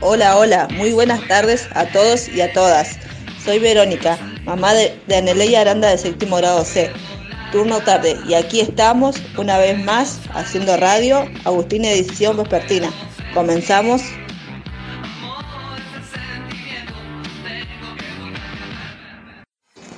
Hola, 0.00 0.36
hola, 0.36 0.68
muy 0.76 0.92
buenas 0.92 1.26
tardes 1.26 1.68
a 1.74 1.86
todos 1.86 2.28
y 2.28 2.40
a 2.40 2.52
todas. 2.52 2.98
Soy 3.44 3.58
Verónica, 3.58 4.16
mamá 4.44 4.74
de, 4.74 4.96
de 5.08 5.56
Aranda 5.56 5.90
de 5.90 5.98
séptimo 5.98 6.36
grado 6.36 6.64
C, 6.64 6.92
turno 7.50 7.80
tarde, 7.80 8.16
y 8.28 8.34
aquí 8.34 8.60
estamos 8.60 9.16
una 9.36 9.58
vez 9.58 9.76
más 9.84 10.20
haciendo 10.34 10.76
radio, 10.76 11.28
Agustín 11.44 11.84
Edición 11.84 12.36
Vespertina. 12.36 12.92
Comenzamos. 13.34 14.02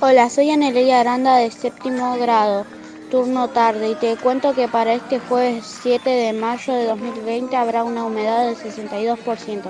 Hola, 0.03 0.29
soy 0.29 0.49
Aneleia 0.49 0.99
Aranda 0.99 1.37
de 1.37 1.51
séptimo 1.51 2.17
grado, 2.17 2.65
turno 3.11 3.49
tarde, 3.49 3.91
y 3.91 3.95
te 3.95 4.17
cuento 4.17 4.53
que 4.55 4.67
para 4.67 4.95
este 4.95 5.19
jueves 5.19 5.63
7 5.83 6.09
de 6.09 6.33
mayo 6.33 6.73
de 6.73 6.85
2020 6.85 7.55
habrá 7.55 7.83
una 7.83 8.03
humedad 8.03 8.47
del 8.47 8.55
62% 8.55 9.61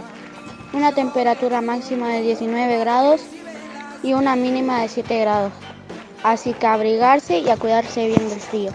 una 0.73 0.94
temperatura 0.94 1.59
máxima 1.62 2.13
de 2.13 2.22
19 2.22 2.80
grados 2.80 3.22
y 4.03 4.13
una 4.13 4.36
mínima 4.36 4.81
de 4.81 4.88
7 4.88 5.20
grados. 5.20 5.52
Así 6.23 6.53
que 6.53 6.66
abrigarse 6.66 7.39
y 7.39 7.50
a 7.50 7.58
cuidarse 7.58 8.08
bien 8.08 8.30
del 8.30 8.39
frío. 8.39 8.72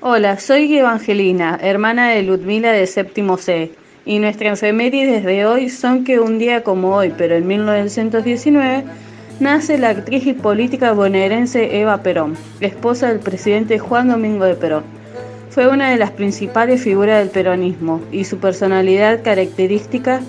Hola, 0.00 0.38
soy 0.38 0.76
Evangelina, 0.76 1.58
hermana 1.60 2.10
de 2.10 2.22
Ludmila 2.22 2.70
de 2.72 2.86
séptimo 2.86 3.38
C, 3.38 3.72
y 4.04 4.18
nuestras 4.18 4.62
efemérides 4.62 5.24
de 5.24 5.46
hoy 5.46 5.70
son 5.70 6.04
que 6.04 6.20
un 6.20 6.38
día 6.38 6.62
como 6.62 6.94
hoy, 6.94 7.12
pero 7.16 7.34
en 7.36 7.46
1919, 7.46 8.84
nace 9.40 9.78
la 9.78 9.90
actriz 9.90 10.26
y 10.26 10.32
política 10.32 10.92
bonaerense 10.92 11.80
Eva 11.80 12.02
Perón, 12.02 12.36
esposa 12.60 13.08
del 13.08 13.20
presidente 13.20 13.78
Juan 13.78 14.08
Domingo 14.08 14.44
de 14.44 14.54
Perón. 14.54 14.84
Fue 15.50 15.68
una 15.68 15.90
de 15.90 15.96
las 15.96 16.10
principales 16.10 16.82
figuras 16.82 17.18
del 17.18 17.30
peronismo 17.30 18.00
y 18.10 18.24
su 18.24 18.38
personalidad 18.38 19.22
característica 19.22 20.20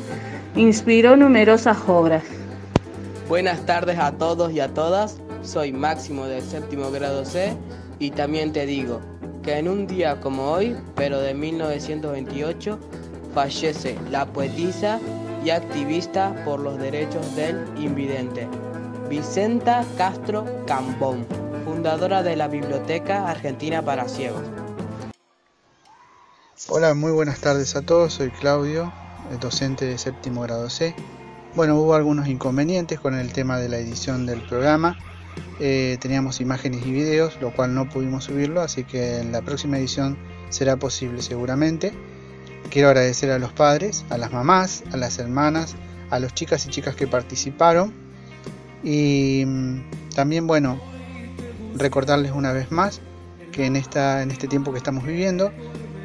inspiró 0.56 1.16
numerosas 1.16 1.78
obras. 1.88 2.24
Buenas 3.28 3.66
tardes 3.66 3.98
a 4.00 4.12
todos 4.12 4.52
y 4.52 4.60
a 4.60 4.70
todas, 4.70 5.18
soy 5.42 5.72
Máximo 5.72 6.26
del 6.28 6.44
séptimo 6.44 6.92
grado 6.92 7.26
C 7.26 7.54
y 8.00 8.12
también 8.12 8.54
te 8.54 8.66
digo 8.66 9.02
que 9.44 9.58
en 9.58 9.68
un 9.68 9.88
día 9.88 10.20
como 10.20 10.52
hoy, 10.52 10.76
pero 10.96 11.20
de 11.20 11.34
1928, 11.34 12.80
fallece 13.34 13.98
la 14.10 14.26
poetisa 14.26 15.00
y 15.44 15.52
activista 15.52 16.34
por 16.46 16.60
los 16.60 16.80
derechos 16.80 17.36
del 17.36 17.64
invidente, 17.78 18.48
Vicenta 19.10 19.86
Castro 20.00 20.46
Cambón, 20.66 21.28
fundadora 21.64 22.24
de 22.24 22.36
la 22.36 22.48
Biblioteca 22.48 23.30
Argentina 23.30 23.84
para 23.84 24.10
Ciegos. 24.10 24.42
Hola, 26.70 26.96
muy 26.96 27.12
buenas 27.12 27.40
tardes 27.40 27.76
a 27.76 27.84
todos. 27.84 28.14
Soy 28.14 28.32
Claudio, 28.32 28.92
docente 29.40 29.86
de 29.86 30.00
séptimo 30.00 30.42
grado 30.42 30.72
C. 30.72 30.96
Bueno, 31.54 31.78
hubo 31.78 31.94
algunos 31.94 32.28
inconvenientes 32.28 33.00
con 33.00 33.14
el 33.14 33.32
tema 33.32 33.60
de 33.60 33.70
la 33.70 33.78
edición 33.78 34.26
del 34.26 34.42
programa. 34.42 34.98
Eh, 35.60 35.98
teníamos 36.02 36.42
imágenes 36.42 36.84
y 36.84 36.92
videos, 36.92 37.40
lo 37.40 37.54
cual 37.54 37.76
no 37.76 37.88
pudimos 37.88 38.24
subirlo, 38.24 38.62
así 38.62 38.86
que 38.86 39.20
en 39.20 39.32
la 39.32 39.44
próxima 39.44 39.78
edición 39.78 40.18
será 40.50 40.78
posible 40.78 41.22
seguramente. 41.22 41.94
Quiero 42.72 42.88
agradecer 42.88 43.30
a 43.30 43.38
los 43.38 43.54
padres, 43.54 44.04
a 44.10 44.18
las 44.18 44.32
mamás, 44.32 44.84
a 44.92 44.98
las 44.98 45.20
hermanas, 45.20 45.76
a 46.10 46.18
los 46.18 46.34
chicas 46.34 46.66
y 46.66 46.70
chicas 46.70 46.96
que 46.96 47.06
participaron. 47.06 48.05
Y 48.86 49.44
mm, 49.46 50.10
también, 50.16 50.48
bueno, 50.48 50.80
recordarles 51.76 52.32
una 52.32 52.54
vez 52.54 52.72
más 52.72 53.02
que 53.52 53.66
en, 53.66 53.76
esta, 53.76 54.22
en 54.22 54.32
este 54.32 54.48
tiempo 54.48 54.72
que 54.72 54.78
estamos 54.78 55.06
viviendo, 55.06 55.52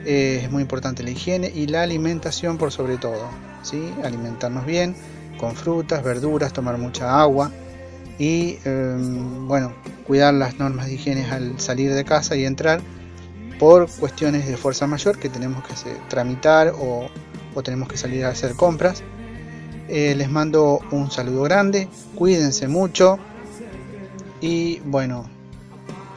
eh, 0.04 0.40
es 0.42 0.50
muy 0.50 0.62
importante 0.62 1.02
la 1.04 1.10
higiene 1.10 1.52
y 1.54 1.68
la 1.68 1.82
alimentación 1.82 2.58
por 2.58 2.72
sobre 2.72 2.96
todo. 2.96 3.28
¿sí? 3.62 3.92
Alimentarnos 4.02 4.66
bien, 4.66 4.96
con 5.38 5.54
frutas, 5.54 6.02
verduras, 6.02 6.52
tomar 6.52 6.78
mucha 6.78 7.20
agua 7.20 7.52
y 8.18 8.58
em, 8.64 9.48
bueno, 9.48 9.72
cuidar 10.06 10.34
las 10.34 10.58
normas 10.58 10.86
de 10.86 10.94
higiene 10.94 11.24
al 11.30 11.58
salir 11.58 11.94
de 11.94 12.04
casa 12.04 12.36
y 12.36 12.44
entrar 12.44 12.80
por 13.58 13.90
cuestiones 13.90 14.46
de 14.46 14.56
fuerza 14.56 14.86
mayor 14.86 15.18
que 15.18 15.28
tenemos 15.28 15.64
que 15.64 15.74
tramitar 16.08 16.72
o, 16.78 17.08
tenemos 17.62 17.88
que 17.88 17.98
salir 17.98 18.24
a 18.24 18.30
hacer 18.30 18.54
compras. 18.54 19.02
Eh, 19.92 20.14
les 20.14 20.30
mando 20.30 20.78
un 20.92 21.10
saludo 21.10 21.42
grande, 21.42 21.88
cuídense 22.14 22.68
mucho 22.68 23.18
y 24.40 24.78
bueno, 24.84 25.28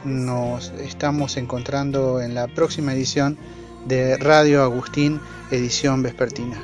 nos 0.04 0.70
estamos 0.78 1.36
encontrando 1.36 2.20
en 2.20 2.36
la 2.36 2.46
próxima 2.46 2.94
edición 2.94 3.36
de 3.84 4.16
Radio 4.16 4.62
Agustín, 4.62 5.20
edición 5.50 6.04
vespertina. 6.04 6.56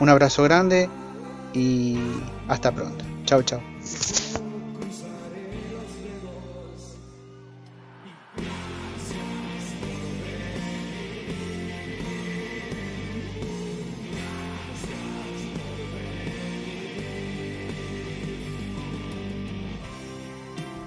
Un 0.00 0.08
abrazo 0.08 0.42
grande 0.42 0.88
y 1.52 1.98
hasta 2.48 2.72
pronto. 2.72 3.04
Chao, 3.26 3.42
chao. 3.42 3.69